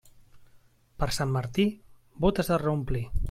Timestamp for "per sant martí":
1.03-1.67